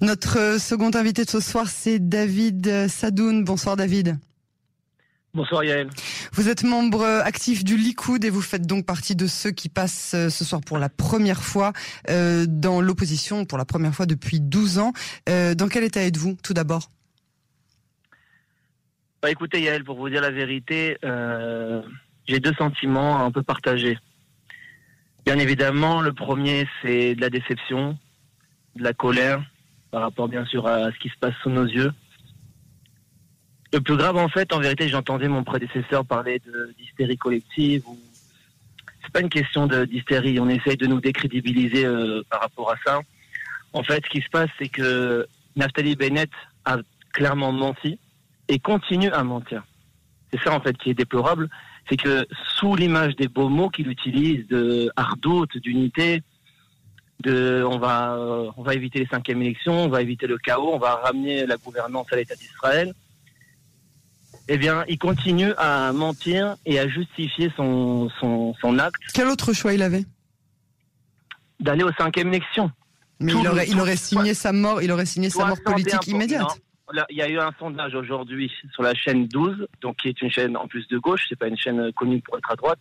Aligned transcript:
Notre 0.00 0.60
second 0.60 0.90
invité 0.94 1.24
de 1.24 1.30
ce 1.30 1.40
soir, 1.40 1.68
c'est 1.68 1.98
David 1.98 2.88
Sadoun. 2.88 3.44
Bonsoir 3.44 3.76
David. 3.76 4.18
Bonsoir 5.32 5.64
Yael. 5.64 5.88
Vous 6.32 6.48
êtes 6.48 6.64
membre 6.64 7.04
actif 7.04 7.64
du 7.64 7.76
Likoud 7.76 8.24
et 8.24 8.30
vous 8.30 8.40
faites 8.40 8.66
donc 8.66 8.86
partie 8.86 9.14
de 9.14 9.26
ceux 9.26 9.50
qui 9.50 9.68
passent 9.68 10.14
euh, 10.14 10.30
ce 10.30 10.44
soir 10.46 10.62
pour 10.62 10.78
la 10.78 10.88
première 10.88 11.42
fois 11.42 11.72
euh, 12.08 12.46
dans 12.48 12.80
l'opposition, 12.80 13.44
pour 13.44 13.58
la 13.58 13.66
première 13.66 13.94
fois 13.94 14.06
depuis 14.06 14.40
12 14.40 14.78
ans. 14.78 14.92
Euh, 15.28 15.54
dans 15.54 15.68
quel 15.68 15.84
état 15.84 16.02
êtes-vous 16.02 16.36
tout 16.42 16.54
d'abord? 16.54 16.88
Bah, 19.22 19.30
Écoutez 19.30 19.60
Yael, 19.60 19.84
pour 19.84 19.96
vous 19.96 20.08
dire 20.08 20.22
la 20.22 20.30
vérité, 20.30 20.96
j'ai 22.26 22.40
deux 22.40 22.54
sentiments 22.54 23.24
un 23.24 23.30
peu 23.30 23.42
partagés. 23.42 23.98
Bien 25.26 25.38
évidemment, 25.38 26.00
le 26.00 26.12
premier 26.12 26.66
c'est 26.80 27.14
de 27.14 27.20
la 27.20 27.30
déception, 27.30 27.98
de 28.74 28.82
la 28.82 28.94
colère 28.94 29.42
par 29.96 30.02
rapport 30.02 30.28
bien 30.28 30.44
sûr 30.44 30.66
à 30.66 30.92
ce 30.92 30.98
qui 30.98 31.08
se 31.08 31.16
passe 31.18 31.32
sous 31.42 31.48
nos 31.48 31.64
yeux. 31.64 31.90
Le 33.72 33.80
plus 33.80 33.96
grave, 33.96 34.18
en 34.18 34.28
fait, 34.28 34.52
en 34.52 34.60
vérité, 34.60 34.90
j'entendais 34.90 35.26
mon 35.26 35.42
prédécesseur 35.42 36.04
parler 36.04 36.38
d'hystérie 36.76 37.16
collective. 37.16 37.82
Ou... 37.88 37.98
C'est 39.00 39.10
pas 39.10 39.22
une 39.22 39.30
question 39.30 39.66
d'hystérie. 39.66 40.38
On 40.38 40.50
essaye 40.50 40.76
de 40.76 40.86
nous 40.86 41.00
décrédibiliser 41.00 41.86
euh, 41.86 42.20
par 42.28 42.42
rapport 42.42 42.70
à 42.70 42.74
ça. 42.84 43.00
En 43.72 43.82
fait, 43.82 44.04
ce 44.04 44.10
qui 44.10 44.20
se 44.20 44.28
passe, 44.28 44.50
c'est 44.58 44.68
que 44.68 45.26
Naftali 45.56 45.96
Bennett 45.96 46.30
a 46.66 46.76
clairement 47.14 47.52
menti 47.52 47.98
et 48.48 48.58
continue 48.58 49.10
à 49.12 49.24
mentir. 49.24 49.64
C'est 50.30 50.42
ça, 50.42 50.52
en 50.52 50.60
fait, 50.60 50.76
qui 50.76 50.90
est 50.90 50.94
déplorable. 50.94 51.48
C'est 51.88 51.96
que 51.96 52.26
sous 52.58 52.76
l'image 52.76 53.16
des 53.16 53.28
beaux 53.28 53.48
mots 53.48 53.70
qu'il 53.70 53.88
utilise, 53.88 54.46
de 54.48 54.90
ardoute, 54.94 55.56
d'unité, 55.56 56.22
de, 57.20 57.64
on 57.66 57.78
va, 57.78 58.18
on 58.56 58.62
va 58.62 58.74
éviter 58.74 58.98
les 58.98 59.06
cinquièmes 59.06 59.42
élections, 59.42 59.84
on 59.84 59.88
va 59.88 60.02
éviter 60.02 60.26
le 60.26 60.38
chaos, 60.38 60.72
on 60.72 60.78
va 60.78 60.96
ramener 60.96 61.46
la 61.46 61.56
gouvernance 61.56 62.06
à 62.12 62.16
l'État 62.16 62.34
d'Israël 62.34 62.92
eh 64.48 64.58
bien, 64.58 64.84
il 64.88 64.98
continue 64.98 65.52
à 65.58 65.92
mentir 65.92 66.56
et 66.66 66.78
à 66.78 66.88
justifier 66.88 67.50
son, 67.56 68.08
son, 68.20 68.54
son 68.60 68.78
acte. 68.78 69.00
Quel 69.12 69.26
autre 69.26 69.52
choix 69.52 69.74
il 69.74 69.82
avait? 69.82 70.04
D'aller 71.58 71.82
aux 71.82 71.92
cinquième 71.92 72.28
élection. 72.28 72.70
Mais 73.18 73.32
il 73.32 73.48
aurait, 73.48 73.66
il 73.66 73.80
aurait 73.80 73.96
signé 73.96 74.34
sa 74.34 74.52
mort, 74.52 74.82
il 74.82 74.92
aurait 74.92 75.06
signé 75.06 75.30
sa 75.30 75.46
mort 75.46 75.58
politique 75.64 76.06
immédiate. 76.06 76.60
il 77.10 77.16
y 77.16 77.22
a 77.22 77.28
eu 77.28 77.38
un 77.38 77.50
sondage 77.58 77.94
aujourd'hui 77.94 78.52
sur 78.72 78.82
la 78.82 78.94
chaîne 78.94 79.26
12, 79.26 79.66
donc 79.80 79.96
qui 79.96 80.08
est 80.08 80.20
une 80.20 80.30
chaîne 80.30 80.56
en 80.56 80.68
plus 80.68 80.86
de 80.88 80.98
gauche, 80.98 81.24
c'est 81.28 81.38
pas 81.38 81.48
une 81.48 81.56
chaîne 81.56 81.92
connue 81.94 82.20
pour 82.20 82.36
être 82.36 82.50
à 82.50 82.56
droite, 82.56 82.78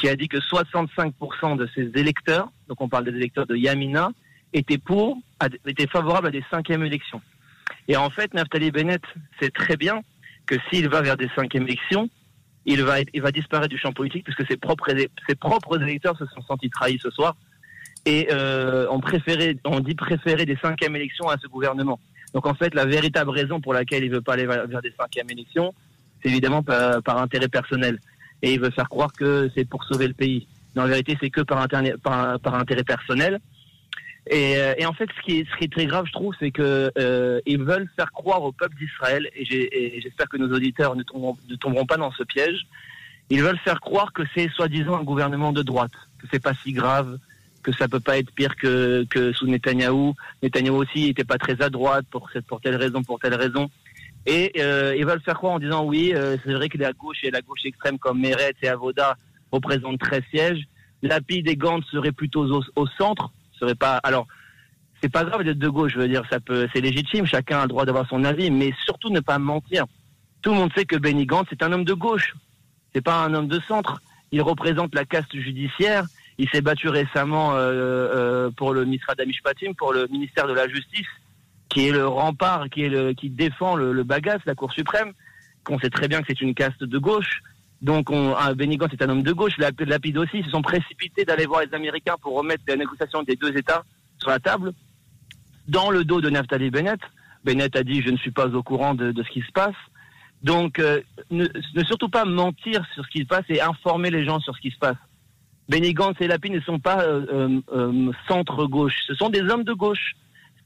qui 0.00 0.08
a 0.08 0.16
dit 0.16 0.28
que 0.28 0.38
65% 0.38 1.58
de 1.58 1.68
ses 1.74 1.90
électeurs, 1.94 2.50
donc 2.68 2.80
on 2.80 2.88
parle 2.88 3.04
des 3.04 3.10
électeurs 3.10 3.46
de 3.46 3.54
Yamina, 3.54 4.10
étaient 4.54 4.78
pour, 4.78 5.18
étaient 5.66 5.86
favorables 5.86 6.28
à 6.28 6.30
des 6.30 6.44
cinquièmes 6.50 6.84
élections. 6.84 7.20
Et 7.86 7.96
en 7.96 8.08
fait, 8.08 8.32
Naftali 8.32 8.70
Bennett 8.70 9.02
sait 9.40 9.50
très 9.50 9.76
bien 9.76 10.00
que 10.46 10.56
s'il 10.70 10.88
va 10.88 11.02
vers 11.02 11.18
des 11.18 11.28
cinquièmes 11.36 11.64
élections, 11.64 12.08
il 12.64 12.82
va, 12.82 12.96
il 13.12 13.20
va 13.20 13.30
disparaître 13.30 13.68
du 13.68 13.78
champ 13.78 13.92
politique 13.92 14.24
puisque 14.24 14.46
ses 14.50 14.56
propres, 14.56 14.90
ses 15.28 15.34
propres 15.34 15.80
électeurs 15.82 16.16
se 16.16 16.24
sont 16.26 16.42
sentis 16.42 16.70
trahis 16.70 16.98
ce 16.98 17.10
soir 17.10 17.36
et 18.06 18.28
euh, 18.30 18.88
ont 18.88 19.00
préféré, 19.00 19.58
on 19.64 19.80
dit 19.80 19.94
préférer 19.94 20.46
des 20.46 20.56
cinquièmes 20.56 20.96
élections 20.96 21.28
à 21.28 21.36
ce 21.36 21.46
gouvernement. 21.46 22.00
Donc 22.32 22.46
en 22.46 22.54
fait, 22.54 22.74
la 22.74 22.86
véritable 22.86 23.30
raison 23.30 23.60
pour 23.60 23.74
laquelle 23.74 24.02
il 24.02 24.10
veut 24.10 24.22
pas 24.22 24.34
aller 24.34 24.46
vers 24.46 24.82
des 24.82 24.94
cinquièmes 24.98 25.30
élections, 25.30 25.74
c'est 26.22 26.30
évidemment 26.30 26.62
par, 26.62 27.18
intérêt 27.18 27.48
personnel. 27.48 27.98
Et 28.42 28.54
il 28.54 28.60
veut 28.60 28.70
faire 28.70 28.88
croire 28.88 29.12
que 29.12 29.50
c'est 29.54 29.64
pour 29.64 29.84
sauver 29.84 30.08
le 30.08 30.14
pays. 30.14 30.46
Mais 30.74 30.82
en 30.82 30.86
vérité, 30.86 31.16
c'est 31.20 31.30
que 31.30 31.40
par, 31.40 31.66
par, 32.02 32.40
par 32.40 32.54
intérêt 32.54 32.84
personnel. 32.84 33.40
Euh, 34.32 34.74
et, 34.76 34.86
en 34.86 34.92
fait, 34.92 35.08
ce 35.16 35.22
qui, 35.22 35.40
est, 35.40 35.50
ce 35.50 35.56
qui 35.56 35.64
est 35.64 35.72
très 35.72 35.86
grave, 35.86 36.06
je 36.06 36.12
trouve, 36.12 36.34
c'est 36.38 36.50
que 36.50 36.92
euh, 36.98 37.40
ils 37.46 37.62
veulent 37.62 37.88
faire 37.96 38.12
croire 38.12 38.42
au 38.42 38.52
peuple 38.52 38.76
d'Israël, 38.76 39.28
et 39.34 40.00
j'espère 40.00 40.28
que 40.28 40.36
nos 40.36 40.54
auditeurs 40.54 40.94
ne 40.94 41.02
tomberont, 41.02 41.36
ne 41.48 41.56
tomberont, 41.56 41.86
pas 41.86 41.96
dans 41.96 42.12
ce 42.12 42.22
piège. 42.22 42.66
Ils 43.30 43.42
veulent 43.42 43.58
faire 43.58 43.80
croire 43.80 44.12
que 44.12 44.22
c'est 44.34 44.48
soi-disant 44.50 44.96
un 44.96 45.04
gouvernement 45.04 45.52
de 45.52 45.62
droite, 45.62 45.92
que 46.18 46.26
c'est 46.30 46.42
pas 46.42 46.54
si 46.62 46.72
grave, 46.72 47.18
que 47.62 47.72
ça 47.72 47.88
peut 47.88 48.00
pas 48.00 48.18
être 48.18 48.32
pire 48.32 48.56
que, 48.56 49.04
que 49.08 49.32
sous 49.32 49.46
Netanyahou. 49.46 50.14
Netanyahou 50.42 50.76
aussi 50.76 51.06
n'était 51.06 51.24
pas 51.24 51.38
très 51.38 51.60
à 51.62 51.70
droite 51.70 52.06
pour 52.10 52.30
cette, 52.32 52.46
pour 52.46 52.60
telle 52.60 52.76
raison, 52.76 53.02
pour 53.02 53.18
telle 53.18 53.34
raison. 53.34 53.70
Et 54.26 54.52
euh, 54.58 54.94
ils 54.96 55.06
veulent 55.06 55.22
faire 55.22 55.36
croire 55.36 55.54
en 55.54 55.58
disant 55.58 55.84
oui, 55.84 56.12
euh, 56.14 56.36
c'est 56.44 56.52
vrai 56.52 56.68
que 56.68 56.78
la 56.78 56.92
gauche 56.92 57.18
et 57.22 57.30
la 57.30 57.40
gauche 57.40 57.64
extrême 57.64 57.98
comme 57.98 58.20
Meretz 58.20 58.56
et 58.62 58.68
Avoda 58.68 59.16
représentent 59.50 59.98
13 59.98 60.22
sièges. 60.30 60.64
Lapide 61.02 61.48
et 61.48 61.56
Gantz 61.56 61.84
seraient 61.90 62.12
plutôt 62.12 62.44
au, 62.44 62.62
au 62.76 62.86
centre 62.86 63.32
serait 63.60 63.74
pas. 63.74 63.98
Alors, 63.98 64.26
c'est 65.02 65.08
pas 65.08 65.24
grave 65.24 65.44
d'être 65.44 65.58
de 65.58 65.68
gauche, 65.68 65.92
je 65.94 65.98
veux 65.98 66.08
dire, 66.08 66.24
ça 66.30 66.40
peut, 66.40 66.68
c'est 66.72 66.80
légitime, 66.80 67.26
chacun 67.26 67.60
a 67.60 67.62
le 67.62 67.68
droit 67.68 67.84
d'avoir 67.84 68.08
son 68.08 68.24
avis, 68.24 68.50
mais 68.50 68.72
surtout 68.84 69.10
ne 69.10 69.20
pas 69.20 69.38
mentir. 69.38 69.84
Tout 70.42 70.50
le 70.50 70.56
monde 70.56 70.72
sait 70.74 70.84
que 70.84 70.96
Benny 70.96 71.26
Gantz 71.26 71.50
est 71.52 71.62
un 71.62 71.72
homme 71.72 71.84
de 71.84 71.94
gauche, 71.94 72.34
c'est 72.94 73.00
pas 73.00 73.22
un 73.22 73.32
homme 73.34 73.48
de 73.48 73.60
centre. 73.68 74.00
Il 74.32 74.42
représente 74.42 74.94
la 74.94 75.04
caste 75.04 75.34
judiciaire. 75.36 76.04
Il 76.38 76.48
s'est 76.50 76.60
battu 76.60 76.88
récemment 76.88 77.54
euh, 77.54 77.58
euh, 77.58 78.50
pour 78.50 78.72
le 78.72 78.84
ministère 78.84 79.16
d'Amishpatim, 79.16 79.72
pour 79.76 79.92
le 79.92 80.06
ministère 80.06 80.46
de 80.46 80.52
la 80.52 80.68
Justice, 80.68 81.06
qui 81.70 81.88
est 81.88 81.92
le 81.92 82.06
rempart, 82.06 82.68
qui 82.68 82.82
est 82.82 82.88
le, 82.88 83.14
qui 83.14 83.30
défend 83.30 83.76
le, 83.76 83.92
le 83.92 84.02
bagasse, 84.02 84.42
la 84.44 84.54
Cour 84.54 84.72
suprême. 84.72 85.12
Qu'on 85.64 85.78
sait 85.78 85.90
très 85.90 86.08
bien 86.08 86.20
que 86.20 86.26
c'est 86.28 86.40
une 86.40 86.54
caste 86.54 86.82
de 86.82 86.98
gauche. 86.98 87.42
Donc, 87.82 88.10
on, 88.10 88.34
Benny 88.54 88.76
Gantz 88.76 88.92
est 88.92 89.02
un 89.02 89.08
homme 89.08 89.22
de 89.22 89.32
gauche. 89.32 89.56
Lapide 89.58 90.18
aussi, 90.18 90.38
ils 90.38 90.44
se 90.44 90.50
sont 90.50 90.62
précipités 90.62 91.24
d'aller 91.24 91.46
voir 91.46 91.62
les 91.62 91.74
Américains 91.74 92.16
pour 92.20 92.36
remettre 92.36 92.62
la 92.68 92.76
négociation 92.76 93.22
des 93.22 93.36
deux 93.36 93.56
États 93.56 93.84
sur 94.18 94.28
la 94.30 94.38
table, 94.38 94.72
dans 95.66 95.90
le 95.90 96.04
dos 96.04 96.20
de 96.20 96.28
Naftali 96.28 96.70
Bennett. 96.70 97.00
Bennett 97.44 97.74
a 97.76 97.82
dit 97.82 98.02
je 98.02 98.10
ne 98.10 98.18
suis 98.18 98.30
pas 98.30 98.48
au 98.48 98.62
courant 98.62 98.94
de, 98.94 99.14
ce 99.16 99.30
qui 99.30 99.40
se 99.40 99.52
passe. 99.52 99.76
Donc, 100.42 100.78
euh, 100.78 101.00
ne, 101.30 101.46
surtout 101.86 102.08
pas 102.08 102.24
mentir 102.24 102.84
sur 102.94 103.04
ce 103.04 103.10
qui 103.10 103.20
se 103.20 103.26
passe 103.26 103.44
et 103.48 103.60
informer 103.60 104.10
les 104.10 104.24
gens 104.24 104.40
sur 104.40 104.54
ce 104.54 104.60
qui 104.60 104.70
se 104.70 104.78
passe. 104.78 104.96
Benny 105.68 105.94
Gantz 105.94 106.20
et 106.20 106.26
Lapide 106.26 106.52
ne 106.52 106.60
sont 106.60 106.80
pas 106.80 107.02
euh, 107.02 107.60
euh, 107.72 108.12
centre-gauche, 108.26 108.96
ce 109.06 109.14
sont 109.14 109.30
des 109.30 109.42
hommes 109.42 109.64
de 109.64 109.72
gauche. 109.72 110.16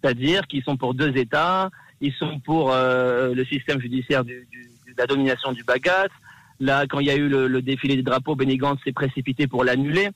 C'est-à-dire 0.05 0.47
qu'ils 0.47 0.63
sont 0.63 0.77
pour 0.77 0.93
deux 0.93 1.17
États, 1.17 1.71
ils 2.03 2.13
sont 2.13 2.39
pour 2.41 2.73
le 2.75 3.45
système 3.49 3.81
judiciaire 3.81 4.23
de 4.23 4.45
la 4.99 5.07
domination 5.07 5.53
du 5.53 5.65
bagat, 5.65 6.09
Là, 6.61 6.87
quand 6.89 7.01
il 7.01 7.07
y 7.07 7.11
a 7.11 7.17
eu 7.17 7.29
le, 7.29 7.63
défilé 7.63 7.97
des 7.97 8.03
drapeaux, 8.03 8.37
Benny 8.37 8.57
Gantz 8.57 8.79
s'est 8.85 8.93
précipité 8.93 9.47
pour 9.47 9.65
l'annuler. 9.65 10.11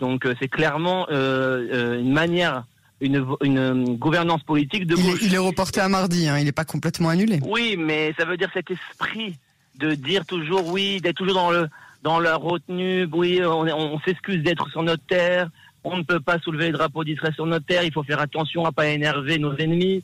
Donc 0.00 0.26
euh, 0.26 0.34
c'est 0.40 0.48
clairement 0.48 1.06
euh, 1.10 1.68
euh, 1.72 2.00
une 2.00 2.12
manière, 2.12 2.64
une, 3.00 3.24
une, 3.42 3.96
gouvernance 3.96 4.42
politique 4.42 4.86
de 4.86 4.96
gauche. 4.96 5.20
Il 5.22 5.34
est, 5.34 5.38
reporté 5.38 5.80
à 5.80 5.88
mardi, 5.88 6.28
hein, 6.28 6.38
il 6.38 6.44
n'est 6.44 6.52
pas 6.52 6.64
complètement 6.64 7.10
annulé. 7.10 7.40
Oui, 7.44 7.76
mais 7.78 8.14
ça 8.18 8.24
veut 8.24 8.36
dire 8.36 8.50
cet 8.52 8.70
esprit 8.70 9.36
de 9.78 9.94
dire 9.94 10.26
toujours 10.26 10.66
oui, 10.68 11.00
d'être 11.00 11.16
toujours 11.16 11.34
dans 11.34 11.50
le 11.50 11.68
dans 12.02 12.18
la 12.18 12.34
retenue, 12.34 13.06
oui, 13.12 13.40
on, 13.44 13.60
on 13.60 14.00
s'excuse 14.00 14.42
d'être 14.42 14.68
sur 14.70 14.82
notre 14.82 15.04
terre, 15.06 15.48
on 15.84 15.96
ne 15.98 16.02
peut 16.02 16.20
pas 16.20 16.38
soulever 16.38 16.66
les 16.66 16.72
drapeaux 16.72 17.04
d'Israël 17.04 17.34
sur 17.34 17.46
notre 17.46 17.66
terre, 17.66 17.82
il 17.82 17.92
faut 17.92 18.02
faire 18.02 18.20
attention 18.20 18.64
à 18.64 18.72
pas 18.72 18.88
énerver 18.88 19.38
nos 19.38 19.56
ennemis. 19.56 20.02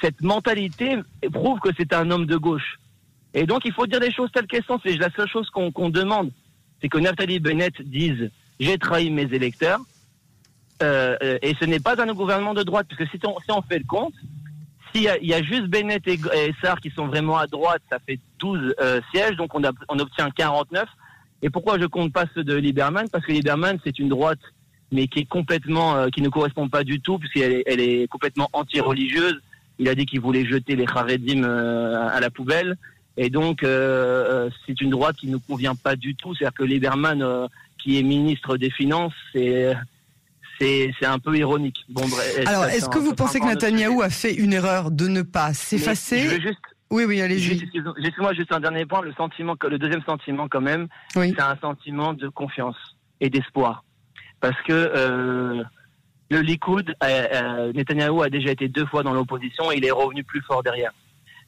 Cette 0.00 0.20
mentalité 0.22 0.96
prouve 1.32 1.60
que 1.60 1.70
c'est 1.76 1.92
un 1.92 2.10
homme 2.10 2.26
de 2.26 2.36
gauche. 2.36 2.78
Et 3.34 3.46
donc, 3.46 3.64
il 3.64 3.72
faut 3.72 3.86
dire 3.86 4.00
les 4.00 4.12
choses 4.12 4.30
telles 4.32 4.46
qu'elles 4.46 4.64
sont. 4.64 4.80
C'est 4.84 4.96
la 4.96 5.10
seule 5.10 5.28
chose 5.28 5.48
qu'on 5.50 5.90
demande. 5.90 6.30
C'est 6.80 6.88
que 6.88 6.98
Nathalie 6.98 7.38
Bennett 7.38 7.80
dise 7.82 8.30
j'ai 8.58 8.78
trahi 8.78 9.10
mes 9.10 9.22
électeurs. 9.32 9.80
Euh, 10.82 11.16
euh, 11.22 11.38
et 11.42 11.54
ce 11.60 11.64
n'est 11.64 11.80
pas 11.80 12.00
un 12.00 12.12
gouvernement 12.14 12.54
de 12.54 12.62
droite, 12.62 12.86
parce 12.88 12.98
que 12.98 13.16
si 13.16 13.22
on, 13.26 13.62
fait 13.62 13.78
le 13.78 13.84
compte, 13.84 14.14
s'il 14.92 15.02
y, 15.02 15.34
a 15.34 15.42
juste 15.42 15.66
Bennett 15.66 16.06
et, 16.08 16.14
et 16.14 16.54
qui 16.82 16.90
sont 16.90 17.06
vraiment 17.06 17.36
à 17.36 17.46
droite, 17.46 17.82
ça 17.90 17.98
fait 18.06 18.18
12 18.38 18.74
euh, 18.80 19.00
sièges, 19.12 19.36
donc 19.36 19.54
on 19.54 19.98
obtient 19.98 20.30
49. 20.30 20.88
Et 21.42 21.50
pourquoi 21.50 21.78
je 21.78 21.86
compte 21.86 22.12
pas 22.12 22.24
ceux 22.34 22.44
de 22.44 22.54
Lieberman? 22.54 23.08
Parce 23.10 23.24
que 23.24 23.32
Lieberman, 23.32 23.78
c'est 23.84 23.98
une 23.98 24.08
droite, 24.08 24.40
mais 24.92 25.06
qui 25.06 25.20
est 25.20 25.28
complètement, 25.28 25.96
euh, 25.96 26.08
qui 26.08 26.22
ne 26.22 26.28
correspond 26.28 26.68
pas 26.68 26.84
du 26.84 27.00
tout, 27.00 27.18
puisqu'elle 27.18 27.52
est, 27.52 27.62
elle 27.66 27.80
est 27.80 28.08
complètement 28.08 28.48
anti-religieuse. 28.52 29.40
Il 29.78 29.88
a 29.88 29.94
dit 29.94 30.06
qu'il 30.06 30.20
voulait 30.20 30.44
jeter 30.44 30.76
les 30.76 30.86
Haredim 30.86 31.42
à 31.42 32.20
la 32.20 32.30
poubelle. 32.30 32.76
Et 33.16 33.28
donc, 33.28 33.62
euh, 33.62 34.46
euh, 34.46 34.50
c'est 34.66 34.80
une 34.80 34.88
droite 34.88 35.16
qui 35.16 35.28
ne 35.28 35.36
convient 35.36 35.74
pas 35.74 35.94
du 35.94 36.14
tout. 36.14 36.34
C'est-à-dire 36.34 36.54
que 36.54 36.64
Lieberman, 36.64 37.22
euh, 37.22 37.46
qui 37.76 37.98
est 37.98 38.02
ministre 38.02 38.56
des 38.56 38.70
Finances, 38.70 39.12
c'est 39.32 39.72
c'est 40.58 41.06
un 41.06 41.18
peu 41.18 41.36
ironique. 41.38 41.84
Bon, 41.88 42.02
Alors, 42.46 42.66
est-ce 42.66 42.90
que 42.90 42.98
vous 42.98 43.14
pensez 43.14 43.40
que 43.40 43.46
Netanyahou 43.46 44.02
a 44.02 44.10
fait 44.10 44.34
une 44.34 44.52
erreur 44.52 44.90
de 44.90 45.08
ne 45.08 45.22
pas 45.22 45.54
s'effacer 45.54 46.38
Oui, 46.90 47.04
oui, 47.04 47.22
allez-y. 47.22 47.62
Excusez-moi, 47.62 48.34
juste 48.34 48.52
un 48.52 48.60
dernier 48.60 48.84
point. 48.84 49.00
Le 49.00 49.14
sentiment, 49.14 49.56
le 49.62 49.78
deuxième 49.78 50.02
sentiment, 50.02 50.48
quand 50.48 50.60
même, 50.60 50.88
c'est 51.14 51.40
un 51.40 51.56
sentiment 51.62 52.12
de 52.12 52.28
confiance 52.28 52.76
et 53.20 53.30
d'espoir, 53.30 53.84
parce 54.40 54.60
que 54.62 54.72
euh, 54.72 55.62
le 56.30 56.40
Likoud, 56.40 56.94
euh, 57.02 57.72
Netanyahou 57.72 58.22
a 58.22 58.30
déjà 58.30 58.50
été 58.50 58.68
deux 58.68 58.86
fois 58.86 59.02
dans 59.02 59.12
l'opposition 59.12 59.70
et 59.70 59.76
il 59.76 59.84
est 59.84 59.90
revenu 59.90 60.24
plus 60.24 60.42
fort 60.42 60.62
derrière. 60.62 60.92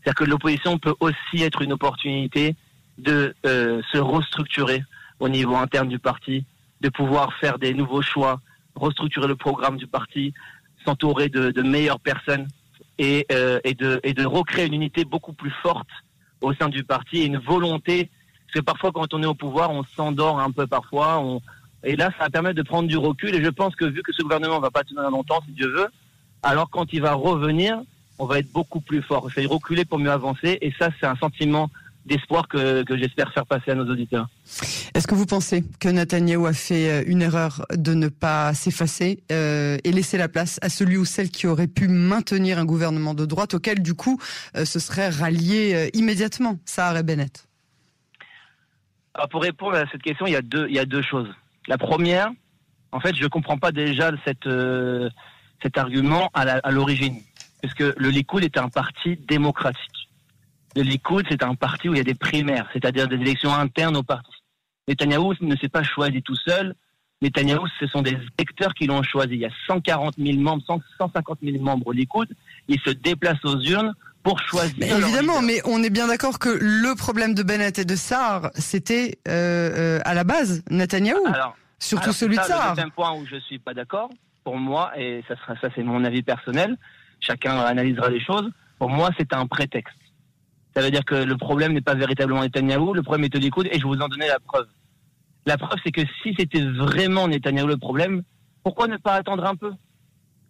C'est-à-dire 0.02 0.14
que 0.14 0.30
l'opposition 0.30 0.78
peut 0.78 0.94
aussi 1.00 1.42
être 1.42 1.62
une 1.62 1.72
opportunité 1.72 2.54
de 2.98 3.34
euh, 3.46 3.80
se 3.92 3.98
restructurer 3.98 4.84
au 5.20 5.28
niveau 5.28 5.56
interne 5.56 5.88
du 5.88 5.98
parti, 5.98 6.44
de 6.80 6.88
pouvoir 6.88 7.32
faire 7.34 7.58
des 7.58 7.74
nouveaux 7.74 8.02
choix, 8.02 8.40
restructurer 8.74 9.28
le 9.28 9.36
programme 9.36 9.76
du 9.76 9.86
parti, 9.86 10.34
s'entourer 10.84 11.28
de, 11.28 11.50
de, 11.50 11.62
meilleures 11.62 12.00
personnes 12.00 12.48
et, 12.98 13.26
et, 13.64 13.74
de, 13.74 14.00
et 14.02 14.14
de 14.14 14.24
recréer 14.24 14.66
une 14.66 14.74
unité 14.74 15.04
beaucoup 15.04 15.32
plus 15.32 15.52
forte 15.62 15.88
au 16.40 16.52
sein 16.54 16.68
du 16.68 16.82
parti 16.82 17.18
et 17.18 17.26
une 17.26 17.38
volonté. 17.38 18.10
Parce 18.46 18.54
que 18.54 18.60
parfois, 18.60 18.90
quand 18.90 19.14
on 19.14 19.22
est 19.22 19.26
au 19.26 19.34
pouvoir, 19.34 19.70
on 19.70 19.84
s'endort 19.84 20.40
un 20.40 20.50
peu 20.50 20.66
parfois. 20.66 21.20
On, 21.20 21.40
et 21.84 21.96
là, 21.96 22.10
ça 22.18 22.24
va 22.24 22.30
permettre 22.30 22.56
de 22.56 22.62
prendre 22.62 22.88
du 22.88 22.96
recul. 22.96 23.34
Et 23.34 23.42
je 23.42 23.50
pense 23.50 23.74
que 23.74 23.84
vu 23.84 24.02
que 24.02 24.12
ce 24.12 24.22
gouvernement 24.22 24.60
va 24.60 24.70
pas 24.70 24.84
tenir 24.84 25.10
longtemps, 25.10 25.40
si 25.46 25.52
Dieu 25.52 25.68
veut, 25.68 25.88
alors 26.42 26.70
quand 26.70 26.92
il 26.92 27.02
va 27.02 27.14
revenir, 27.14 27.80
on 28.18 28.26
va 28.26 28.38
être 28.38 28.52
beaucoup 28.52 28.80
plus 28.80 29.02
fort. 29.02 29.28
Il 29.36 29.44
faut 29.44 29.54
reculer 29.54 29.84
pour 29.84 29.98
mieux 29.98 30.10
avancer. 30.10 30.58
Et 30.60 30.72
ça, 30.78 30.90
c'est 31.00 31.06
un 31.06 31.16
sentiment 31.16 31.70
d'espoir 32.04 32.48
que, 32.48 32.82
que 32.82 32.96
j'espère 32.96 33.32
faire 33.32 33.46
passer 33.46 33.70
à 33.70 33.74
nos 33.74 33.88
auditeurs. 33.88 34.28
Est-ce 34.94 35.06
que 35.06 35.14
vous 35.14 35.26
pensez 35.26 35.64
que 35.78 35.88
Netanyahou 35.88 36.46
a 36.46 36.52
fait 36.52 36.90
euh, 36.90 37.04
une 37.06 37.22
erreur 37.22 37.64
de 37.72 37.94
ne 37.94 38.08
pas 38.08 38.54
s'effacer 38.54 39.22
euh, 39.30 39.78
et 39.84 39.92
laisser 39.92 40.18
la 40.18 40.28
place 40.28 40.58
à 40.62 40.68
celui 40.68 40.96
ou 40.96 41.04
celle 41.04 41.30
qui 41.30 41.46
aurait 41.46 41.68
pu 41.68 41.86
maintenir 41.86 42.58
un 42.58 42.64
gouvernement 42.64 43.14
de 43.14 43.24
droite 43.24 43.54
auquel 43.54 43.82
du 43.82 43.94
coup 43.94 44.20
euh, 44.56 44.64
ce 44.64 44.80
serait 44.80 45.10
rallié 45.10 45.74
euh, 45.74 45.88
immédiatement, 45.94 46.58
Sahar 46.64 47.04
Bennett? 47.04 47.46
Alors 49.14 49.28
pour 49.28 49.42
répondre 49.42 49.76
à 49.76 49.84
cette 49.92 50.02
question, 50.02 50.26
il 50.26 50.32
y 50.32 50.36
a 50.36 50.42
deux, 50.42 50.66
il 50.68 50.74
y 50.74 50.80
a 50.80 50.86
deux 50.86 51.02
choses. 51.02 51.28
La 51.68 51.78
première, 51.78 52.30
en 52.90 53.00
fait, 53.00 53.14
je 53.14 53.22
ne 53.22 53.28
comprends 53.28 53.58
pas 53.58 53.72
déjà 53.72 54.10
cette, 54.24 54.46
euh, 54.46 55.08
cet 55.62 55.78
argument 55.78 56.30
à 56.34 56.70
l'origine, 56.70 57.20
parce 57.60 57.74
que 57.74 57.94
le 57.96 58.10
Likoud 58.10 58.44
est 58.44 58.58
un 58.58 58.68
parti 58.68 59.16
démocratique. 59.16 60.08
Le 60.74 60.82
Likoud, 60.82 61.24
c'est 61.28 61.42
un 61.42 61.54
parti 61.54 61.88
où 61.88 61.94
il 61.94 61.98
y 61.98 62.00
a 62.00 62.04
des 62.04 62.14
primaires, 62.14 62.68
c'est-à-dire 62.72 63.06
des 63.06 63.16
élections 63.16 63.54
internes 63.54 63.96
au 63.96 64.02
parti. 64.02 64.32
Netanyahou 64.88 65.34
ne 65.40 65.56
s'est 65.56 65.68
pas 65.68 65.82
choisi 65.82 66.22
tout 66.22 66.34
seul. 66.34 66.74
Netanyahou, 67.20 67.66
ce 67.78 67.86
sont 67.86 68.02
des 68.02 68.16
électeurs 68.38 68.74
qui 68.74 68.86
l'ont 68.86 69.02
choisi. 69.02 69.34
Il 69.34 69.40
y 69.40 69.46
a 69.46 69.50
140 69.66 70.14
000 70.18 70.38
membres, 70.38 70.62
150 70.98 71.38
000 71.42 71.62
membres 71.62 71.86
au 71.86 71.92
Likoud. 71.92 72.28
Ils 72.68 72.80
se 72.80 72.90
déplacent 72.90 73.44
aux 73.44 73.60
urnes 73.60 73.94
pour 74.22 74.40
choisir. 74.40 74.76
Mais 74.78 74.90
évidemment, 74.90 75.42
mais 75.42 75.60
on 75.64 75.82
est 75.82 75.90
bien 75.90 76.08
d'accord 76.08 76.38
que 76.38 76.48
le 76.48 76.94
problème 76.94 77.34
de 77.34 77.42
Bennett 77.42 77.78
et 77.78 77.84
de 77.84 77.96
Sarr, 77.96 78.50
c'était 78.54 79.18
euh, 79.28 79.98
euh, 79.98 80.00
à 80.04 80.14
la 80.14 80.24
base 80.24 80.62
Netanyahou. 80.70 81.26
Alors, 81.26 81.56
surtout 81.78 82.04
alors, 82.04 82.14
celui 82.14 82.36
ça, 82.36 82.42
de 82.42 82.46
Sarr. 82.48 82.62
Le 82.62 82.76
deuxième 82.76 82.90
point 82.92 83.12
où 83.14 83.26
je 83.26 83.36
suis 83.40 83.58
pas 83.58 83.74
d'accord, 83.74 84.10
pour 84.44 84.56
moi, 84.56 84.92
et 84.96 85.24
ça 85.28 85.36
sera 85.36 85.54
ça, 85.60 85.68
c'est 85.74 85.82
mon 85.82 86.04
avis 86.04 86.22
personnel. 86.22 86.76
Chacun 87.20 87.58
analysera 87.58 88.08
les 88.08 88.20
choses. 88.20 88.50
Pour 88.78 88.90
moi, 88.90 89.10
c'est 89.18 89.32
un 89.32 89.46
prétexte. 89.46 89.94
Ça 90.74 90.82
veut 90.82 90.90
dire 90.90 91.04
que 91.04 91.14
le 91.14 91.36
problème 91.36 91.72
n'est 91.72 91.82
pas 91.82 91.94
véritablement 91.94 92.42
Netanyahou, 92.42 92.94
le 92.94 93.02
problème 93.02 93.24
est 93.24 93.36
au 93.36 93.38
Likoud, 93.38 93.68
et 93.70 93.78
je 93.78 93.86
vous 93.86 94.00
en 94.00 94.08
donner 94.08 94.28
la 94.28 94.40
preuve. 94.40 94.66
La 95.44 95.58
preuve, 95.58 95.78
c'est 95.84 95.90
que 95.90 96.02
si 96.22 96.34
c'était 96.38 96.62
vraiment 96.62 97.28
Netanyahou 97.28 97.66
le 97.66 97.76
problème, 97.76 98.22
pourquoi 98.62 98.86
ne 98.86 98.96
pas 98.96 99.14
attendre 99.14 99.44
un 99.44 99.56
peu? 99.56 99.72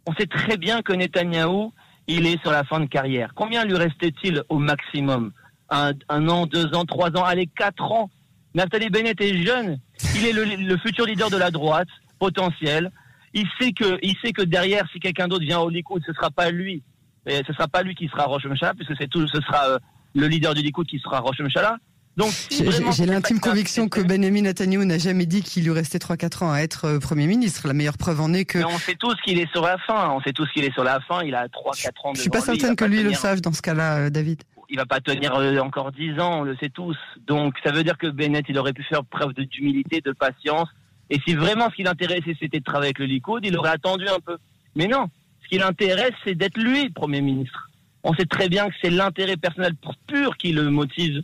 On 0.06 0.14
sait 0.14 0.26
très 0.26 0.56
bien 0.56 0.82
que 0.82 0.92
Netanyahou, 0.92 1.72
il 2.06 2.26
est 2.26 2.40
sur 2.42 2.50
la 2.50 2.64
fin 2.64 2.80
de 2.80 2.86
carrière. 2.86 3.32
Combien 3.34 3.64
lui 3.64 3.76
restait-il 3.76 4.42
au 4.48 4.58
maximum 4.58 5.32
un, 5.70 5.92
un, 6.08 6.28
an, 6.28 6.46
deux 6.46 6.74
ans, 6.74 6.84
trois 6.84 7.10
ans, 7.16 7.24
allez, 7.24 7.46
quatre 7.46 7.90
ans 7.90 8.10
Nathalie 8.54 8.90
Bennett 8.90 9.18
est 9.20 9.42
jeune. 9.42 9.78
Il 10.16 10.26
est 10.26 10.32
le, 10.32 10.44
le, 10.44 10.76
futur 10.78 11.06
leader 11.06 11.30
de 11.30 11.38
la 11.38 11.50
droite, 11.50 11.88
potentiel. 12.18 12.90
Il 13.32 13.46
sait 13.58 13.72
que, 13.72 13.98
il 14.02 14.14
sait 14.22 14.32
que 14.32 14.42
derrière, 14.42 14.86
si 14.92 15.00
quelqu'un 15.00 15.28
d'autre 15.28 15.44
vient 15.44 15.60
au 15.60 15.70
Likoud, 15.70 16.02
ce 16.06 16.12
sera 16.12 16.30
pas 16.30 16.50
lui. 16.50 16.82
Et 17.26 17.40
ce 17.46 17.52
sera 17.52 17.68
pas 17.68 17.82
lui 17.82 17.94
qui 17.94 18.08
sera 18.08 18.24
Roche 18.24 18.44
Mchala, 18.44 18.74
puisque 18.74 18.96
c'est 18.98 19.08
tout, 19.08 19.26
ce 19.26 19.40
sera 19.40 19.68
euh, 19.68 19.78
le 20.14 20.26
leader 20.26 20.54
du 20.54 20.60
Likoud 20.60 20.86
qui 20.86 20.98
sera 20.98 21.20
Roche 21.20 21.40
Mchala. 21.40 21.78
Donc, 22.16 22.30
si 22.30 22.64
j'ai 22.92 23.06
l'intime 23.06 23.40
conviction 23.40 23.88
que 23.88 24.00
Benjamin 24.00 24.42
Netanyahu 24.42 24.84
n'a 24.84 24.98
jamais 24.98 25.24
dit 25.24 25.42
qu'il 25.42 25.64
lui 25.64 25.70
restait 25.70 25.98
3-4 25.98 26.44
ans 26.44 26.52
à 26.52 26.58
être 26.58 26.84
euh, 26.84 26.98
Premier 26.98 27.26
ministre. 27.26 27.66
La 27.66 27.72
meilleure 27.72 27.96
preuve 27.96 28.20
en 28.20 28.34
est 28.34 28.44
que... 28.44 28.58
Mais 28.58 28.64
on 28.64 28.78
sait 28.78 28.96
tous 28.96 29.14
qu'il 29.24 29.38
est 29.38 29.50
sur 29.50 29.62
la 29.62 29.78
fin. 29.78 30.10
On 30.10 30.20
sait 30.20 30.32
tous 30.32 30.46
qu'il 30.52 30.64
est 30.64 30.72
sur 30.74 30.84
la 30.84 31.00
fin. 31.00 31.22
Il 31.22 31.34
a 31.34 31.46
3-4 31.46 31.88
ans 32.04 32.12
de 32.12 32.16
Je 32.16 32.20
suis 32.20 32.30
pas 32.30 32.42
certaine 32.42 32.76
que 32.76 32.84
lui 32.84 32.98
tenir... 32.98 33.10
le 33.10 33.16
sache 33.16 33.40
dans 33.40 33.52
ce 33.52 33.62
cas-là, 33.62 33.96
euh, 33.96 34.10
David. 34.10 34.42
Il 34.68 34.76
va 34.76 34.84
pas 34.84 35.00
tenir 35.00 35.34
euh, 35.34 35.58
encore 35.58 35.92
10 35.92 36.20
ans, 36.20 36.40
on 36.40 36.42
le 36.42 36.56
sait 36.56 36.68
tous. 36.68 36.96
Donc 37.26 37.54
ça 37.64 37.72
veut 37.72 37.82
dire 37.82 37.96
que 37.96 38.08
Bennett, 38.08 38.44
il 38.48 38.58
aurait 38.58 38.72
pu 38.74 38.82
faire 38.82 39.04
preuve 39.04 39.32
d'humilité, 39.32 40.02
de 40.02 40.12
patience. 40.12 40.68
Et 41.08 41.18
si 41.26 41.34
vraiment 41.34 41.70
ce 41.70 41.76
qui 41.76 41.82
l'intéressait, 41.82 42.36
c'était 42.38 42.58
de 42.58 42.64
travailler 42.64 42.88
avec 42.88 42.98
le 42.98 43.06
Likoud, 43.06 43.44
il 43.44 43.56
aurait 43.56 43.70
attendu 43.70 44.06
un 44.08 44.20
peu. 44.20 44.36
Mais 44.76 44.86
non, 44.86 45.06
ce 45.42 45.48
qui 45.48 45.58
l'intéresse, 45.58 46.12
c'est 46.24 46.34
d'être 46.34 46.58
lui 46.58 46.90
Premier 46.90 47.22
ministre. 47.22 47.70
On 48.02 48.14
sait 48.14 48.26
très 48.26 48.48
bien 48.48 48.68
que 48.68 48.74
c'est 48.82 48.90
l'intérêt 48.90 49.36
personnel 49.36 49.74
pur 50.06 50.36
qui 50.36 50.52
le 50.52 50.70
motive 50.70 51.22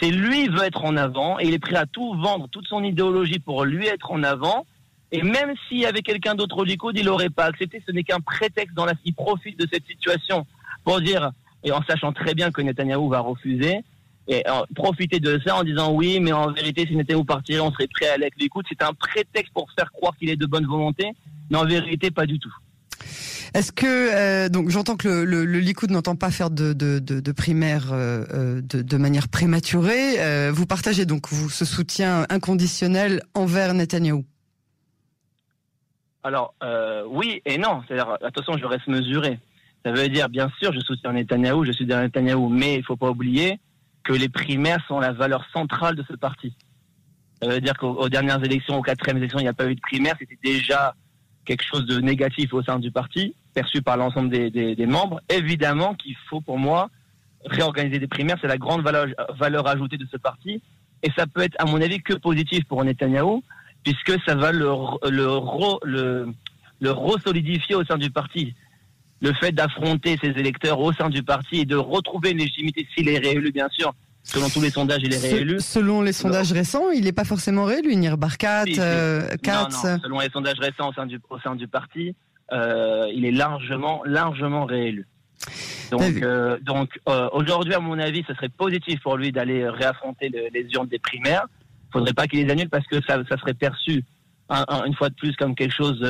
c'est 0.00 0.10
lui 0.10 0.48
veut 0.48 0.64
être 0.64 0.84
en 0.84 0.96
avant 0.96 1.38
et 1.38 1.46
il 1.46 1.54
est 1.54 1.58
prêt 1.58 1.76
à 1.76 1.86
tout 1.86 2.14
vendre, 2.14 2.48
toute 2.48 2.66
son 2.66 2.82
idéologie 2.82 3.38
pour 3.38 3.64
lui 3.64 3.86
être 3.86 4.10
en 4.10 4.22
avant. 4.22 4.66
Et 5.12 5.22
même 5.22 5.54
s'il 5.68 5.78
y 5.78 5.86
avait 5.86 6.02
quelqu'un 6.02 6.34
d'autre 6.34 6.58
au 6.58 6.64
Likoud, 6.64 6.96
il 6.96 7.04
n'aurait 7.04 7.30
pas 7.30 7.44
accepté. 7.44 7.82
Ce 7.86 7.92
n'est 7.92 8.02
qu'un 8.02 8.20
prétexte 8.20 8.74
dans 8.74 8.84
la 8.84 8.94
il 9.04 9.14
profite 9.14 9.58
de 9.58 9.68
cette 9.72 9.86
situation 9.86 10.46
pour 10.82 11.00
dire, 11.00 11.30
et 11.62 11.70
en 11.70 11.82
sachant 11.84 12.12
très 12.12 12.34
bien 12.34 12.50
que 12.50 12.60
Netanyahou 12.60 13.08
va 13.08 13.20
refuser, 13.20 13.80
et 14.26 14.42
profiter 14.74 15.20
de 15.20 15.40
ça 15.46 15.56
en 15.56 15.62
disant 15.62 15.92
oui, 15.92 16.18
mais 16.18 16.32
en 16.32 16.50
vérité, 16.50 16.86
si 16.86 16.96
Netanyahou 16.96 17.24
partirait, 17.24 17.60
on 17.60 17.70
serait 17.70 17.86
prêt 17.86 18.08
à 18.08 18.14
aller 18.14 18.24
avec. 18.24 18.50
C'est 18.68 18.82
un 18.82 18.92
prétexte 18.94 19.52
pour 19.52 19.70
faire 19.72 19.92
croire 19.92 20.16
qu'il 20.16 20.30
est 20.30 20.36
de 20.36 20.46
bonne 20.46 20.66
volonté, 20.66 21.12
mais 21.50 21.58
en 21.58 21.64
vérité, 21.64 22.10
pas 22.10 22.26
du 22.26 22.38
tout. 22.38 22.54
Est-ce 23.54 23.70
que 23.70 23.86
euh, 23.86 24.48
donc 24.48 24.68
j'entends 24.68 24.96
que 24.96 25.08
le, 25.08 25.44
Likoud 25.44 25.92
n'entend 25.92 26.16
pas 26.16 26.32
faire 26.32 26.50
de, 26.50 26.72
de, 26.72 26.98
de, 26.98 27.32
primaire 27.32 27.92
euh, 27.92 28.60
de, 28.60 28.82
de, 28.82 28.96
manière 28.96 29.28
prématurée. 29.28 30.20
Euh, 30.20 30.50
vous 30.52 30.66
partagez 30.66 31.06
donc 31.06 31.28
vous 31.28 31.48
ce 31.48 31.64
soutien 31.64 32.26
inconditionnel 32.30 33.22
envers 33.34 33.72
Netanyahou? 33.72 34.24
Alors 36.24 36.54
euh, 36.64 37.04
oui 37.08 37.42
et 37.44 37.56
non. 37.56 37.82
C'est-à-dire 37.86 38.18
attention, 38.22 38.58
je 38.58 38.64
reste 38.64 38.88
mesuré. 38.88 39.38
Ça 39.84 39.92
veut 39.92 40.08
dire 40.08 40.28
bien 40.28 40.50
sûr, 40.58 40.72
je 40.72 40.80
soutiens 40.80 41.12
Netanyahou, 41.12 41.64
je 41.64 41.70
suis 41.70 41.86
derrière 41.86 42.06
Netanyahou, 42.06 42.48
mais 42.48 42.74
il 42.74 42.84
faut 42.84 42.96
pas 42.96 43.10
oublier 43.10 43.60
que 44.02 44.12
les 44.12 44.28
primaires 44.28 44.84
sont 44.88 44.98
la 44.98 45.12
valeur 45.12 45.46
centrale 45.52 45.94
de 45.94 46.04
ce 46.10 46.14
parti. 46.14 46.56
Ça 47.40 47.48
veut 47.48 47.60
dire 47.60 47.74
qu'aux 47.74 48.08
dernières 48.08 48.42
élections, 48.42 48.78
aux 48.78 48.82
quatrièmes 48.82 49.18
élections, 49.18 49.38
il 49.38 49.42
n'y 49.42 49.48
a 49.48 49.54
pas 49.54 49.66
eu 49.66 49.76
de 49.76 49.80
primaire. 49.80 50.16
C'était 50.18 50.38
déjà 50.42 50.94
quelque 51.44 51.64
chose 51.64 51.86
de 51.86 52.00
négatif 52.00 52.52
au 52.52 52.62
sein 52.62 52.78
du 52.78 52.90
parti, 52.90 53.34
perçu 53.54 53.82
par 53.82 53.96
l'ensemble 53.96 54.30
des, 54.30 54.86
membres. 54.86 55.20
Évidemment 55.28 55.94
qu'il 55.94 56.16
faut 56.28 56.40
pour 56.40 56.58
moi 56.58 56.90
réorganiser 57.44 57.98
des 57.98 58.06
primaires, 58.06 58.38
c'est 58.40 58.48
la 58.48 58.58
grande 58.58 58.82
valeur, 58.82 59.06
valeur 59.38 59.66
ajoutée 59.68 59.96
de 59.96 60.06
ce 60.10 60.16
parti. 60.16 60.62
Et 61.02 61.10
ça 61.16 61.26
peut 61.26 61.42
être, 61.42 61.56
à 61.58 61.66
mon 61.66 61.80
avis, 61.80 62.00
que 62.00 62.14
positif 62.14 62.64
pour 62.64 62.82
Netanyahou, 62.82 63.42
puisque 63.82 64.12
ça 64.24 64.34
va 64.34 64.52
le, 64.52 64.70
le, 65.10 65.28
le, 65.84 66.32
le 66.80 66.90
resolidifier 66.90 67.74
au 67.74 67.84
sein 67.84 67.98
du 67.98 68.10
parti. 68.10 68.54
Le 69.20 69.32
fait 69.34 69.52
d'affronter 69.52 70.18
ses 70.20 70.30
électeurs 70.30 70.80
au 70.80 70.92
sein 70.92 71.10
du 71.10 71.22
parti 71.22 71.60
et 71.60 71.64
de 71.64 71.76
retrouver 71.76 72.30
une 72.30 72.38
légitimité, 72.38 72.86
s'il 72.94 73.08
est 73.08 73.18
réélu, 73.18 73.52
bien 73.52 73.68
sûr, 73.70 73.94
Selon 74.24 74.48
tous 74.48 74.62
les 74.62 74.70
sondages, 74.70 75.02
il 75.02 75.12
est 75.12 75.18
réélu. 75.18 75.60
Selon 75.60 76.00
les 76.00 76.14
sondages 76.14 76.50
non. 76.50 76.58
récents, 76.58 76.90
il 76.90 77.04
n'est 77.04 77.12
pas 77.12 77.24
forcément 77.24 77.64
réélu. 77.64 77.94
Nir 77.94 78.16
Barkat, 78.16 78.64
si, 78.64 78.76
euh, 78.78 79.28
Katz. 79.42 79.84
Non, 79.84 79.90
non. 79.90 79.98
Selon 80.02 80.20
les 80.20 80.30
sondages 80.30 80.58
récents 80.58 80.88
au 80.88 80.92
sein 80.94 81.06
du, 81.06 81.20
au 81.28 81.38
sein 81.40 81.54
du 81.54 81.68
parti, 81.68 82.16
euh, 82.52 83.06
il 83.14 83.26
est 83.26 83.30
largement, 83.30 84.02
largement 84.04 84.64
réélu. 84.64 85.06
Donc, 85.90 86.22
euh, 86.22 86.58
donc 86.62 86.98
euh, 87.08 87.28
aujourd'hui, 87.32 87.74
à 87.74 87.80
mon 87.80 87.98
avis, 87.98 88.24
ce 88.26 88.34
serait 88.34 88.48
positif 88.48 89.00
pour 89.02 89.18
lui 89.18 89.30
d'aller 89.30 89.68
réaffronter 89.68 90.30
le, 90.30 90.48
les 90.52 90.66
urnes 90.72 90.88
des 90.88 90.98
primaires. 90.98 91.46
Il 91.90 91.92
faudrait 91.92 92.14
pas 92.14 92.26
qu'il 92.26 92.44
les 92.44 92.50
annule 92.50 92.70
parce 92.70 92.86
que 92.86 92.96
ça, 93.06 93.22
ça 93.28 93.36
serait 93.36 93.54
perçu 93.54 94.04
un, 94.48 94.64
un, 94.68 94.84
une 94.84 94.94
fois 94.94 95.10
de 95.10 95.14
plus 95.14 95.36
comme 95.36 95.54
quelque 95.54 95.74
chose 95.74 96.00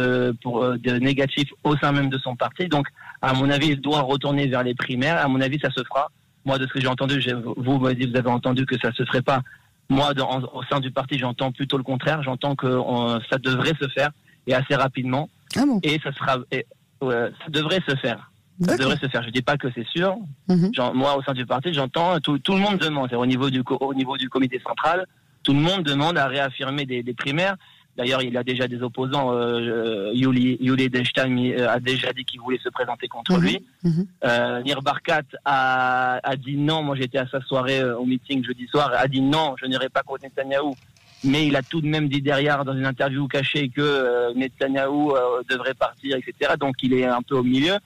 pour, 0.41 0.65
de 0.65 0.99
négatif 0.99 1.49
au 1.65 1.77
sein 1.77 1.91
même 1.91 2.11
de 2.11 2.19
son 2.19 2.37
parti. 2.37 2.69
Donc, 2.69 2.87
à 3.21 3.33
mon 3.35 3.51
avis, 3.51 3.71
il 3.71 3.81
doit 3.81 4.03
retourner 4.03 4.47
vers 4.47 4.63
les 4.63 4.75
primaires. 4.75 5.19
À 5.19 5.29
mon 5.29 5.41
avis, 5.41 5.59
ça 5.61 5.71
se 5.71 5.83
fera 5.83 6.11
moi, 6.45 6.59
de 6.59 6.67
ce 6.67 6.73
que 6.73 6.81
j'ai 6.81 6.89
entendu, 6.89 7.21
vous 7.57 7.79
m'avez 7.79 7.95
dit, 7.95 8.07
vous 8.07 8.17
avez 8.17 8.31
entendu 8.31 8.67
que 8.67 8.79
ça 8.79 8.93
se 8.93 9.05
ferait 9.05 9.23
pas. 9.23 9.43
Moi, 9.89 10.15
dans, 10.15 10.41
au 10.41 10.63
sein 10.65 10.81
du 10.81 10.91
parti, 10.91 11.19
j'entends 11.19 11.53
plutôt 11.53 11.77
le 11.77 11.83
contraire. 11.83 12.23
J'entends 12.23 12.55
que 12.55 12.67
on, 12.67 13.21
ça 13.31 13.39
devrait 13.39 13.75
se 13.81 13.89
faire 13.89 14.11
et 14.47 14.55
assez 14.55 14.75
rapidement. 14.75 15.29
Ah 15.57 15.65
bon? 15.67 15.81
Et 15.83 16.01
ça 16.03 16.13
sera, 16.13 16.39
et, 16.51 16.67
ouais, 17.01 17.31
ça 17.43 17.51
devrait 17.51 17.83
se 17.89 17.95
faire. 17.97 18.31
Ça 18.61 18.77
devrait 18.77 18.97
se 18.97 19.09
faire. 19.09 19.23
Je 19.23 19.31
dis 19.31 19.43
pas 19.43 19.57
que 19.57 19.69
c'est 19.75 19.87
sûr. 19.87 20.17
Mm 20.49 20.55
-hmm. 20.55 20.75
Genre, 20.75 20.95
moi, 20.95 21.17
au 21.17 21.23
sein 21.23 21.35
du 21.35 21.45
parti, 21.45 21.73
j'entends 21.73 22.21
tout, 22.21 22.39
tout, 22.39 22.55
le 22.55 22.61
monde 22.61 22.79
demande. 22.79 23.13
Au 23.13 23.27
niveau 23.27 23.51
du 23.51 23.63
au 23.89 23.95
niveau 23.95 24.17
du 24.17 24.29
comité 24.29 24.61
central, 24.69 25.07
tout 25.43 25.55
le 25.59 25.61
monde 25.69 25.83
demande 25.83 26.17
à 26.19 26.27
réaffirmer 26.29 26.85
des, 26.87 27.03
des 27.03 27.15
primaires. 27.15 27.57
D'ailleurs, 27.97 28.23
il 28.23 28.33
y 28.33 28.37
a 28.37 28.43
déjà 28.43 28.67
des 28.67 28.83
opposants. 28.83 29.33
Euh, 29.33 30.11
Yuli, 30.15 30.57
Yuli 30.61 30.85
Edelstein 30.85 31.37
a 31.69 31.79
déjà 31.79 32.13
dit 32.13 32.25
qu'il 32.25 32.41
voulait 32.41 32.59
se 32.59 32.69
présenter 32.69 33.07
contre 33.09 33.33
Mhm. 33.33 33.39
mmh. 33.39 33.45
lui. 33.47 33.59
Mmh. 33.85 34.03
Euh, 34.25 34.63
Nir 34.63 34.83
Barkat 34.83 35.23
a, 35.45 36.19
a, 36.23 36.37
dit 36.37 36.57
non. 36.57 36.83
Moi, 36.83 36.97
j'étais 36.97 37.19
à 37.19 37.29
sa 37.29 37.41
soirée 37.43 37.81
euh, 37.81 37.97
au 37.97 38.05
meeting 38.05 38.45
jeudi 38.45 38.67
soir. 38.67 38.91
A 38.97 39.07
dit 39.07 39.21
non, 39.21 39.55
je 39.61 39.67
n'irai 39.67 39.89
pas 39.89 40.03
contre 40.03 40.25
Netanyahou. 40.25 40.75
Mais 41.23 41.47
il 41.47 41.57
a 41.57 41.63
tout 41.63 41.81
de 41.81 41.87
même 41.87 42.09
dit 42.09 42.21
derrière, 42.21 42.65
dans 42.65 42.75
une 42.77 42.85
interview 42.85 43.27
cachée, 43.29 43.69
que 43.71 43.81
euh, 43.81 44.35
Netanyahou 44.35 45.13
euh, 45.13 45.43
devrait 45.49 45.75
partir, 45.75 46.17
etc. 46.17 46.55
Donc, 46.59 46.75
il 46.83 46.93
est 46.95 47.07
un 47.07 47.23
peu 47.23 47.37
au 47.37 47.43
milieu. 47.43 47.77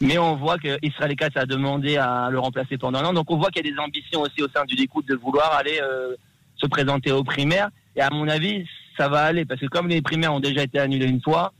Mais 0.00 0.16
on 0.18 0.36
voit 0.36 0.58
que 0.58 0.78
Israël 0.82 1.16
Katz 1.16 1.36
a 1.36 1.44
demandé 1.46 1.96
à 1.96 2.28
le 2.30 2.38
remplacer 2.38 2.78
pendant 2.78 3.00
un 3.00 3.04
an. 3.06 3.12
Donc, 3.14 3.30
on 3.32 3.36
voit 3.36 3.50
qu'il 3.50 3.66
y 3.66 3.68
a 3.68 3.72
des 3.72 3.78
ambitions 3.80 4.20
aussi 4.20 4.42
au 4.42 4.48
sein 4.54 4.64
du 4.64 4.76
Likoud 4.76 5.04
de 5.06 5.16
vouloir 5.16 5.52
aller 5.54 5.80
euh, 5.82 6.14
se 6.56 6.66
présenter 6.68 7.10
aux 7.10 7.24
primaires. 7.24 7.70
Et 7.98 8.00
à 8.00 8.10
mon 8.10 8.28
avis, 8.28 8.64
ça 8.96 9.08
va 9.08 9.22
aller 9.22 9.44
parce 9.44 9.60
que 9.60 9.66
comme 9.66 9.88
les 9.88 10.00
primaires 10.00 10.32
ont 10.32 10.40
déjà 10.40 10.62
été 10.62 10.78
annulées 10.78 11.06
une 11.06 11.20
fois, 11.20 11.52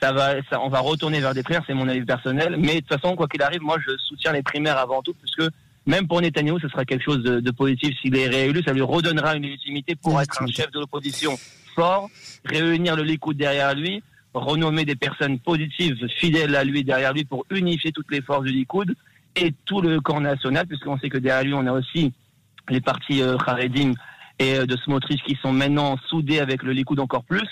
ça 0.00 0.12
va, 0.12 0.42
ça, 0.50 0.60
on 0.62 0.68
va 0.68 0.80
retourner 0.80 1.20
vers 1.20 1.34
des 1.34 1.42
primaires, 1.42 1.64
c'est 1.66 1.74
mon 1.74 1.88
avis 1.88 2.04
personnel. 2.04 2.56
Mais 2.58 2.76
de 2.76 2.80
toute 2.80 3.00
façon, 3.00 3.14
quoi 3.14 3.28
qu'il 3.28 3.42
arrive, 3.42 3.60
moi, 3.60 3.76
je 3.86 3.94
soutiens 3.98 4.32
les 4.32 4.42
primaires 4.42 4.78
avant 4.78 5.02
tout, 5.02 5.12
puisque 5.14 5.52
même 5.84 6.08
pour 6.08 6.22
Netanyahu, 6.22 6.58
ce 6.60 6.68
sera 6.68 6.86
quelque 6.86 7.04
chose 7.04 7.22
de, 7.22 7.40
de 7.40 7.50
positif 7.50 7.94
s'il 8.00 8.16
est 8.16 8.26
réélu. 8.26 8.62
Ça 8.66 8.72
lui 8.72 8.80
redonnera 8.80 9.36
une 9.36 9.42
légitimité 9.42 9.94
pour 9.96 10.20
être 10.20 10.42
un 10.42 10.46
chef 10.46 10.70
de 10.70 10.80
l'opposition 10.80 11.36
fort, 11.74 12.08
réunir 12.46 12.96
le 12.96 13.02
Likoud 13.02 13.36
derrière 13.36 13.74
lui, 13.74 14.02
renommer 14.32 14.86
des 14.86 14.96
personnes 14.96 15.38
positives, 15.38 16.06
fidèles 16.18 16.56
à 16.56 16.64
lui 16.64 16.84
derrière 16.84 17.12
lui 17.12 17.24
pour 17.24 17.44
unifier 17.50 17.92
toutes 17.92 18.10
les 18.10 18.22
forces 18.22 18.44
du 18.44 18.52
Likoud 18.52 18.94
et 19.36 19.52
tout 19.66 19.82
le 19.82 20.00
camp 20.00 20.20
national, 20.20 20.66
puisqu'on 20.66 20.98
sait 20.98 21.10
que 21.10 21.18
derrière 21.18 21.44
lui, 21.44 21.54
on 21.54 21.66
a 21.66 21.72
aussi 21.72 22.14
les 22.70 22.80
partis 22.80 23.20
euh, 23.20 23.36
Haredim 23.46 23.92
et 24.38 24.56
euh, 24.56 24.66
de 24.66 24.76
Smotrich 24.76 25.22
qui 25.24 25.36
sont 25.42 25.52
maintenant 25.52 25.96
soudés 26.08 26.40
avec 26.40 26.62
le 26.62 26.72
Likoud 26.72 27.00
encore 27.00 27.24
plus. 27.24 27.48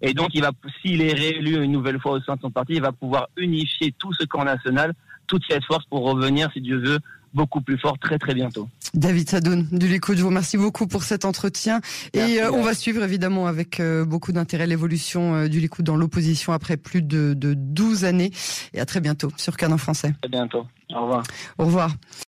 Et 0.00 0.14
donc, 0.14 0.30
il 0.34 0.42
va, 0.42 0.50
s'il 0.80 1.00
est 1.00 1.12
réélu 1.12 1.62
une 1.62 1.70
nouvelle 1.72 2.00
fois 2.00 2.12
au 2.12 2.20
sein 2.20 2.34
de 2.34 2.40
son 2.40 2.50
parti, 2.50 2.74
il 2.74 2.82
va 2.82 2.92
pouvoir 2.92 3.28
unifier 3.36 3.94
tout 3.98 4.12
ce 4.12 4.24
camp 4.24 4.44
national, 4.44 4.94
toute 5.28 5.42
cette 5.48 5.64
force 5.64 5.84
pour 5.86 6.02
revenir, 6.02 6.50
si 6.52 6.60
Dieu 6.60 6.78
veut, 6.78 6.98
beaucoup 7.34 7.60
plus 7.60 7.78
fort 7.78 7.98
très 7.98 8.18
très 8.18 8.34
bientôt. 8.34 8.68
David 8.94 9.28
Sadoun 9.28 9.66
du 9.72 9.88
Likoud, 9.88 10.16
je 10.16 10.22
vous 10.22 10.28
remercie 10.28 10.58
beaucoup 10.58 10.86
pour 10.86 11.02
cet 11.02 11.24
entretien 11.24 11.80
et 12.12 12.40
euh, 12.40 12.50
on 12.52 12.62
va 12.62 12.74
suivre 12.74 13.02
évidemment 13.02 13.46
avec 13.46 13.80
euh, 13.80 14.04
beaucoup 14.04 14.32
d'intérêt 14.32 14.66
l'évolution 14.66 15.34
euh, 15.34 15.48
du 15.48 15.60
Likoud 15.60 15.84
dans 15.84 15.96
l'opposition 15.96 16.52
après 16.52 16.76
plus 16.76 17.00
de, 17.00 17.32
de 17.34 17.54
12 17.54 18.04
années 18.04 18.32
et 18.74 18.80
à 18.80 18.86
très 18.86 19.00
bientôt 19.00 19.32
sur 19.36 19.56
Canon 19.56 19.78
Français. 19.78 20.14
À 20.22 20.28
bientôt. 20.28 20.66
Au 20.94 21.02
revoir. 21.02 21.22
Au 21.58 21.64
revoir. 21.64 21.90